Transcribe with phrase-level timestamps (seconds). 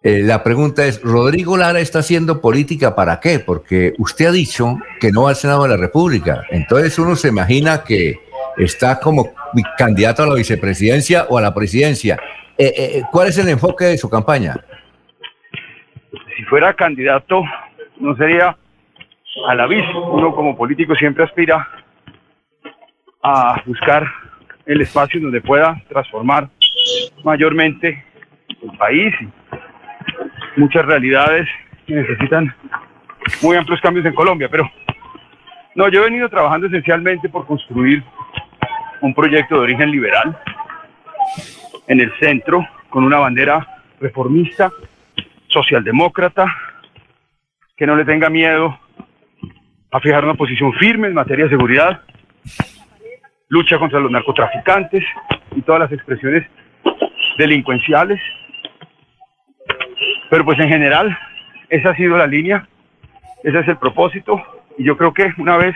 [0.00, 3.40] Eh, la pregunta es, ¿Rodrigo Lara está haciendo política para qué?
[3.40, 6.44] Porque usted ha dicho que no va al Senado de la República.
[6.50, 8.20] Entonces uno se imagina que
[8.56, 9.32] está como
[9.76, 12.16] candidato a la vicepresidencia o a la presidencia.
[12.56, 14.54] Eh, eh, ¿Cuál es el enfoque de su campaña?
[16.36, 17.42] Si fuera candidato,
[17.98, 18.56] no sería
[19.48, 19.88] a la vice.
[20.12, 21.68] Uno como político siempre aspira
[23.20, 24.06] a buscar
[24.64, 26.48] el espacio donde pueda transformar
[27.24, 28.04] mayormente
[28.62, 29.12] el país
[30.58, 31.48] muchas realidades
[31.86, 32.54] que necesitan
[33.42, 34.48] muy amplios cambios en Colombia.
[34.50, 34.70] Pero
[35.74, 38.02] no, yo he venido trabajando esencialmente por construir
[39.00, 40.36] un proyecto de origen liberal
[41.86, 43.66] en el centro, con una bandera
[44.00, 44.70] reformista,
[45.48, 46.46] socialdemócrata,
[47.76, 48.78] que no le tenga miedo
[49.90, 52.02] a fijar una posición firme en materia de seguridad,
[53.48, 55.04] lucha contra los narcotraficantes
[55.54, 56.46] y todas las expresiones
[57.38, 58.20] delincuenciales.
[60.30, 61.16] Pero pues en general,
[61.68, 62.66] esa ha sido la línea,
[63.42, 64.42] ese es el propósito,
[64.76, 65.74] y yo creo que una vez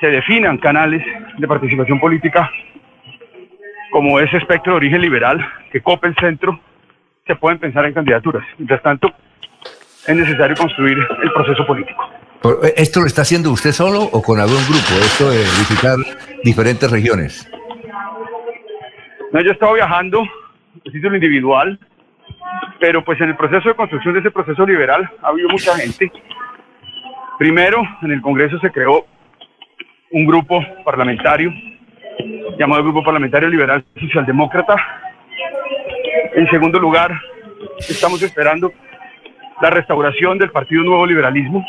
[0.00, 1.04] se definan canales
[1.36, 2.50] de participación política
[3.90, 6.60] como ese espectro de origen liberal que cope el centro,
[7.26, 8.44] se pueden pensar en candidaturas.
[8.56, 9.12] Mientras tanto,
[10.06, 12.08] es necesario construir el proceso político.
[12.76, 14.94] ¿Esto lo está haciendo usted solo o con algún grupo?
[15.00, 15.96] Esto de visitar
[16.42, 17.50] diferentes regiones.
[19.32, 21.78] No, yo he estado viajando a título individual,
[22.80, 26.10] pero pues en el proceso de construcción de ese proceso liberal ha habido mucha gente.
[27.38, 29.06] Primero, en el Congreso se creó
[30.10, 31.52] un grupo parlamentario
[32.58, 34.76] llamado Grupo Parlamentario Liberal Socialdemócrata.
[36.34, 37.12] En segundo lugar,
[37.78, 38.72] estamos esperando
[39.60, 41.64] la restauración del Partido Nuevo Liberalismo,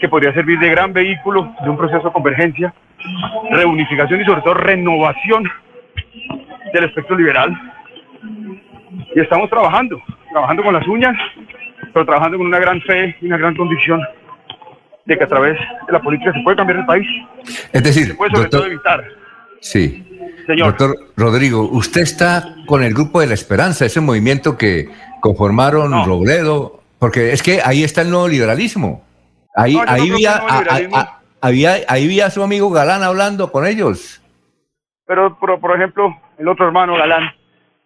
[0.00, 2.74] que podría servir de gran vehículo de un proceso de convergencia,
[3.50, 5.44] reunificación y sobre todo renovación
[6.72, 7.71] del espectro liberal.
[9.14, 11.14] Y estamos trabajando, trabajando con las uñas,
[11.92, 14.00] pero trabajando con una gran fe y una gran convicción
[15.04, 17.06] de que a través de la política se puede cambiar el país.
[17.72, 19.04] Es decir, se puede sobre todo evitar.
[19.60, 20.08] Sí.
[20.46, 20.68] Señor.
[20.68, 24.88] Doctor Rodrigo, usted está con el Grupo de la Esperanza, ese movimiento que
[25.20, 29.04] conformaron Robledo, porque es que ahí está el nuevo liberalismo.
[29.54, 30.42] Ahí, ahí, había,
[31.88, 34.22] ahí había su amigo Galán hablando con ellos.
[35.06, 37.30] Pero, por, por ejemplo, el otro hermano Galán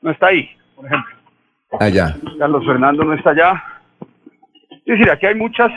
[0.00, 1.15] no está ahí, por ejemplo.
[1.80, 2.16] Allá.
[2.38, 3.64] Carlos Fernando no está allá.
[4.70, 5.70] Es decir, aquí hay muchas,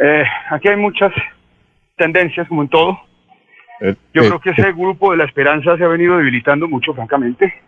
[0.00, 1.12] eh, aquí hay muchas
[1.96, 3.00] tendencias, como en todo.
[3.80, 6.94] Eh, Yo eh, creo que ese grupo de la esperanza se ha venido debilitando mucho,
[6.94, 7.62] francamente.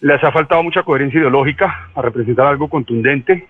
[0.00, 3.48] Les ha faltado mucha coherencia ideológica a representar algo contundente.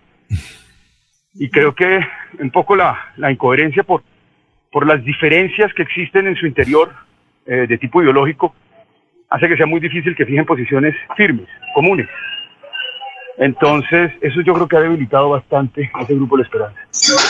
[1.34, 2.00] Y creo que
[2.38, 4.02] un poco la, la incoherencia por,
[4.70, 6.92] por las diferencias que existen en su interior
[7.46, 8.54] de tipo ideológico
[9.30, 12.08] hace que sea muy difícil que fijen posiciones firmes, comunes.
[13.38, 16.78] Entonces, eso yo creo que ha debilitado bastante a ese grupo de esperanza.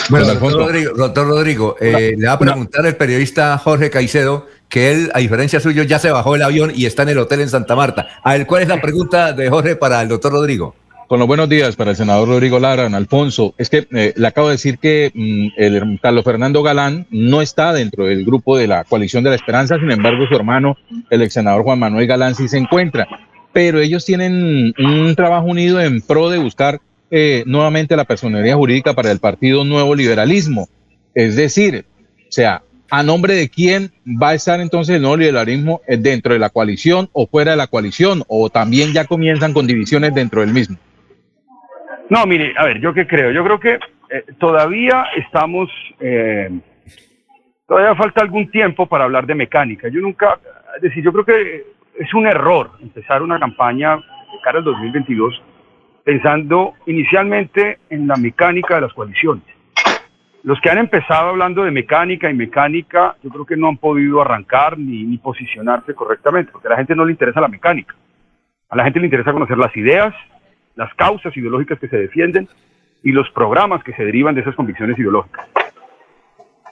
[0.09, 4.91] Bueno, doctor Rodrigo, doctor Rodrigo eh, le va a preguntar el periodista Jorge Caicedo que
[4.91, 7.49] él, a diferencia suyo, ya se bajó el avión y está en el hotel en
[7.49, 8.07] Santa Marta.
[8.25, 10.75] A él, ¿cuál es la pregunta de Jorge para el doctor Rodrigo?
[11.11, 13.53] Con los buenos días para el senador Rodrigo Lara, Alfonso.
[13.57, 17.73] Es que eh, le acabo de decir que mm, el Carlos Fernando Galán no está
[17.73, 20.77] dentro del grupo de la coalición de la esperanza, sin embargo su hermano,
[21.09, 23.09] el ex senador Juan Manuel Galán, sí se encuentra.
[23.51, 26.79] Pero ellos tienen un trabajo unido en pro de buscar
[27.09, 30.69] eh, nuevamente la personería jurídica para el Partido Nuevo Liberalismo.
[31.13, 31.83] Es decir,
[32.19, 36.31] o sea, ¿a nombre de quién va a estar entonces el nuevo liberalismo eh, dentro
[36.31, 38.23] de la coalición o fuera de la coalición?
[38.29, 40.77] ¿O también ya comienzan con divisiones dentro del mismo?
[42.11, 43.31] No, mire, a ver, yo qué creo.
[43.31, 43.79] Yo creo que
[44.09, 45.69] eh, todavía estamos,
[46.01, 46.49] eh,
[47.65, 49.87] todavía falta algún tiempo para hablar de mecánica.
[49.87, 50.37] Yo nunca,
[50.75, 51.63] es decir, yo creo que
[51.97, 55.41] es un error empezar una campaña de cara al 2022
[56.03, 59.45] pensando inicialmente en la mecánica de las coaliciones.
[60.43, 64.21] Los que han empezado hablando de mecánica y mecánica, yo creo que no han podido
[64.21, 67.95] arrancar ni, ni posicionarse correctamente, porque a la gente no le interesa la mecánica.
[68.67, 70.13] A la gente le interesa conocer las ideas,
[70.75, 72.47] las causas ideológicas que se defienden
[73.03, 75.47] y los programas que se derivan de esas convicciones ideológicas.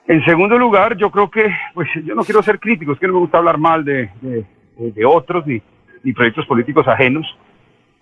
[0.08, 3.14] En segundo lugar, yo creo que, pues yo no quiero ser crítico, es que no
[3.14, 4.10] me gusta hablar mal de,
[4.78, 5.62] de, otros ni,
[6.04, 7.28] ni, proyectos políticos ajenos,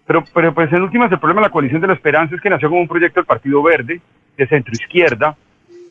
[0.05, 2.49] pero, pero pues en últimas el problema de la coalición de la esperanza es que
[2.49, 3.99] nació como un proyecto del Partido Verde,
[4.37, 5.35] de centro izquierda,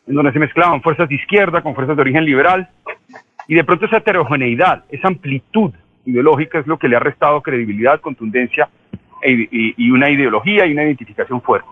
[0.07, 2.69] en donde se mezclaban fuerzas de izquierda con fuerzas de origen liberal,
[3.49, 5.73] y de pronto esa heterogeneidad, esa amplitud
[6.07, 8.69] ideológica es lo que le ha restado credibilidad, contundencia
[9.29, 11.69] y, una ideología y una identificación fuerte.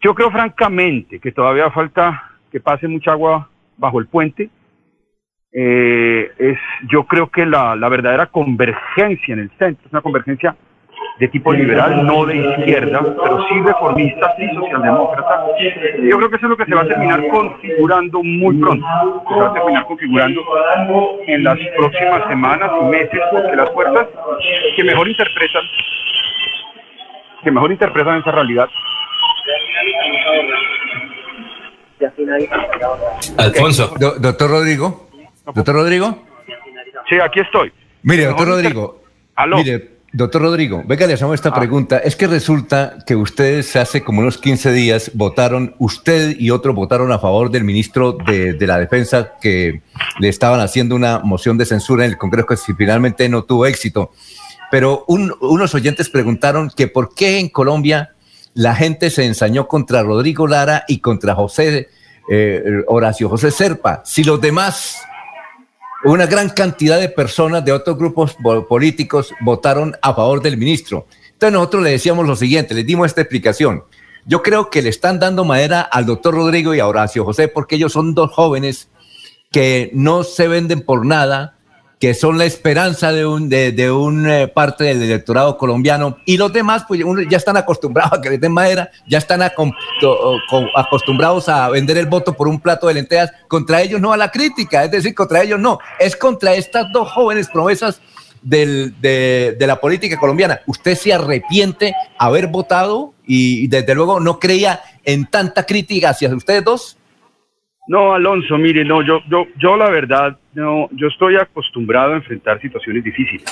[0.00, 4.50] Yo creo francamente que todavía falta que pase mucha agua bajo el puente.
[5.52, 6.58] Eh, es,
[6.90, 10.54] yo creo que la, verdadera convergencia en el centro es una convergencia
[11.18, 15.46] de tipo liberal, no de izquierda, pero sí reformista, sí socialdemócrata.
[15.98, 18.86] Yo creo que eso es lo que se va a terminar configurando muy pronto.
[19.28, 20.42] Se va a terminar configurando
[21.26, 24.08] en las próximas semanas y meses, porque las fuerzas
[24.76, 25.62] que mejor interpretan,
[27.46, 28.68] que mejor interpretan esa realidad.
[33.38, 33.94] Alfonso.
[34.18, 35.08] doctor Rodrigo.
[35.54, 36.24] Doctor Rodrigo.
[37.08, 37.72] Sí, aquí estoy.
[38.02, 39.00] Mire, doctor Rodrigo.
[39.54, 41.54] Mire, doctor Rodrigo, venga, le hacemos esta ah.
[41.54, 41.98] pregunta.
[41.98, 47.12] Es que resulta que ustedes hace como unos 15 días votaron, usted y otros votaron
[47.12, 49.82] a favor del ministro de, la Defensa que
[50.18, 54.10] le estaban haciendo una moción de censura en el Congreso que finalmente no tuvo éxito.
[54.70, 58.14] Pero unos oyentes preguntaron que por qué en Colombia
[58.54, 61.88] la gente se ensañó contra Rodrigo Lara y contra José
[62.28, 64.96] eh, Horacio José Serpa, si los demás
[66.04, 68.36] una gran cantidad de personas de otros grupos
[68.68, 71.06] políticos votaron a favor del ministro.
[71.32, 73.84] Entonces nosotros le decíamos lo siguiente, le dimos esta explicación.
[74.24, 77.76] Yo creo que le están dando madera al doctor Rodrigo y a Horacio José porque
[77.76, 78.88] ellos son dos jóvenes
[79.50, 81.55] que no se venden por nada,
[81.98, 86.52] que son la esperanza de un de, un eh, parte del electorado colombiano y los
[86.52, 87.00] demás pues
[87.30, 92.34] ya están acostumbrados a que les den madera, ya están acostumbrados a vender el voto
[92.34, 95.58] por un plato de lentejas, contra ellos no a la crítica, es decir, contra ellos
[95.58, 98.00] no, es contra estas dos jóvenes promesas
[98.42, 100.60] del, de, de, la política colombiana.
[100.66, 106.62] ¿Usted se arrepiente haber votado y desde luego no creía en tanta crítica hacia ustedes
[106.62, 106.96] dos?
[107.88, 112.60] No, Alonso, mire, no, yo, yo, yo la verdad, no, yo estoy acostumbrado a enfrentar
[112.60, 113.44] situaciones difíciles.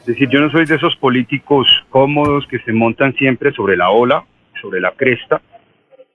[0.00, 3.90] Es decir, yo no soy de esos políticos cómodos que se montan siempre sobre la
[3.90, 4.24] ola,
[4.60, 5.42] sobre la cresta,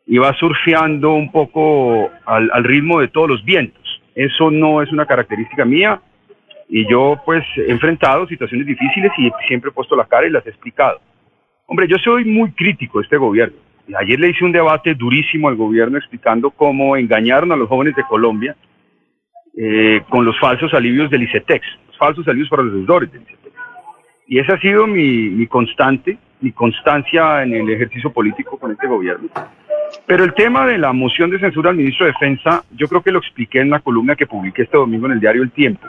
[0.07, 4.01] y va surfeando un poco al, al ritmo de todos los vientos.
[4.15, 6.01] Eso no es una característica mía,
[6.69, 10.45] y yo pues he enfrentado situaciones difíciles y siempre he puesto la cara y las
[10.45, 10.99] he explicado.
[11.67, 15.55] Hombre, yo soy muy crítico de este gobierno Ayer le hice un debate durísimo al
[15.55, 18.55] gobierno explicando cómo engañaron a los jóvenes de Colombia
[19.55, 23.55] eh, con los falsos alivios del ICETEX, los falsos alivios para los deudores del ICETEX.
[24.27, 28.87] Y esa ha sido mi, mi constante, mi constancia en el ejercicio político con este
[28.87, 29.29] gobierno.
[30.05, 33.11] Pero el tema de la moción de censura al ministro de Defensa, yo creo que
[33.11, 35.87] lo expliqué en la columna que publiqué este domingo en el diario El Tiempo.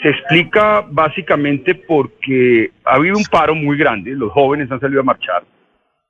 [0.00, 5.04] Se explica básicamente porque ha habido un paro muy grande, los jóvenes han salido a
[5.04, 5.44] marchar,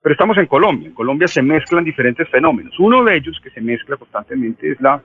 [0.02, 0.88] pero estamos en Colombia.
[0.88, 2.78] En Colombia se mezclan diferentes fenómenos.
[2.78, 5.00] Uno de ellos que se mezcla constantemente es la,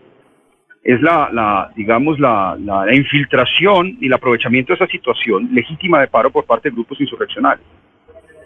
[0.83, 6.07] es la, la digamos, la, la, infiltración y el aprovechamiento de esa situación legítima de
[6.07, 7.63] paro por parte de grupos insurreccionales.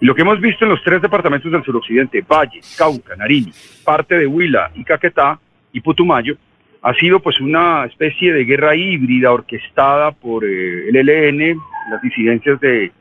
[0.02, 3.54] Y lo que hemos visto en los tres departamentos del suroccidente, Valle, Cauca, Nariño,
[3.86, 5.40] parte de Huila y Caquetá
[5.72, 6.36] y Putumayo,
[6.82, 11.60] ha sido pues una especie de guerra híbrida orquestada por eh, el ELN,
[11.92, 12.92] las disidencias de,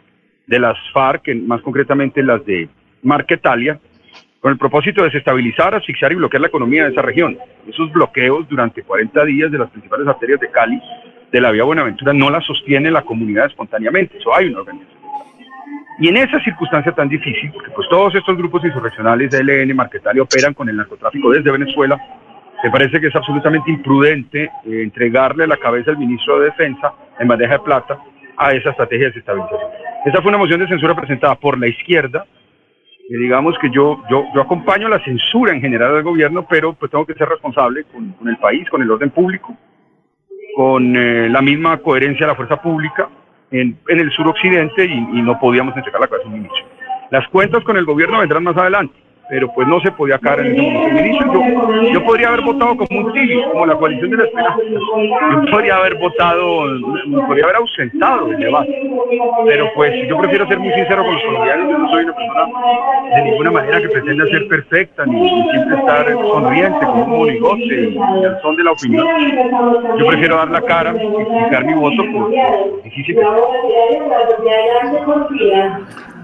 [0.46, 2.68] de las FARC, más concretamente las de
[3.02, 3.78] Marquetalia,
[4.40, 7.38] con el propósito de desestabilizar, asfixiar y bloquear la economía de esa región.
[7.68, 10.80] Esos bloqueos durante 40 días de las principales arterias de Cali,
[11.30, 15.00] de la vía Buenaventura, no la sostiene la comunidad espontáneamente, eso hay una organización.
[16.00, 20.22] Y en esa circunstancia tan difícil, porque pues todos estos grupos insurreccionales de LN, Marquetalia,
[20.22, 22.00] operan con el narcotráfico desde Venezuela,
[22.64, 27.28] me parece que es absolutamente imprudente eh, entregarle la cabeza al ministro de Defensa en
[27.28, 27.98] bandeja de plata
[28.36, 29.60] a esa estrategia de desestabilización.
[30.06, 32.24] Esa fue una moción de censura presentada por la izquierda,
[33.16, 37.04] digamos que yo, yo, yo acompaño la censura en general del gobierno, pero pues tengo
[37.04, 39.56] que ser responsable con, el país, con el orden público,
[40.54, 43.08] con eh, la misma coherencia de la fuerza pública
[43.50, 46.64] en, en el suroccidente y, y no podíamos entregar la un inicio.
[47.10, 48.94] Las cuentas con el gobierno vendrán más adelante
[49.30, 51.40] pero pues no se podía caer en ese momento.
[51.82, 54.62] Yo, yo podría haber votado como un tibio, como la coalición de la esperanza.
[54.66, 56.64] Yo podría haber votado,
[57.26, 58.90] podría haber ausentado el debate.
[59.46, 61.70] Pero pues yo prefiero ser muy sincero con los colombianos.
[61.70, 62.46] Yo no soy una persona
[63.14, 68.42] de ninguna manera que pretenda ser perfecta, ni, siempre estar sonriente como un monigote al
[68.42, 69.06] son de la opinión.
[69.96, 72.30] Yo prefiero dar la cara y explicar mi voto por
[72.82, 73.16] difícil.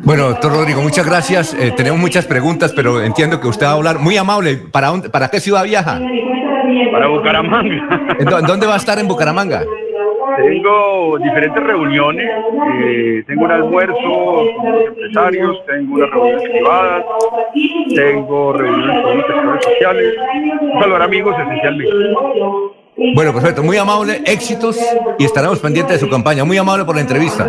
[0.05, 1.55] Bueno, doctor Rodrigo, muchas gracias.
[1.55, 4.57] Eh, tenemos muchas preguntas, pero entiendo que usted va a hablar muy amable.
[4.57, 6.01] ¿Para, para qué ciudad viaja?
[6.93, 8.17] Para Bucaramanga.
[8.47, 9.65] ¿Dónde va a estar en Bucaramanga?
[10.37, 12.29] Tengo diferentes reuniones,
[12.85, 13.95] eh, tengo un almuerzo
[14.57, 17.05] con los empresarios, tengo unas reuniones privadas,
[17.95, 20.15] tengo reuniones con los sectores sociales,
[20.79, 22.76] saludar amigos esencialmente.
[22.97, 24.79] Bueno, perfecto, muy amable, éxitos
[25.19, 26.45] y estaremos pendientes de su campaña.
[26.45, 27.47] Muy amable por la entrevista.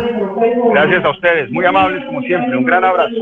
[0.70, 3.16] Gracias a ustedes, muy amables como siempre, un gran abrazo.